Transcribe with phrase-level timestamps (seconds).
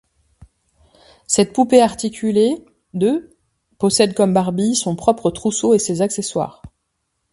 [1.27, 2.65] Cette poupée articulée
[2.95, 3.37] de
[3.77, 6.63] possède comme Barbie son propre trousseau et ses accessoires.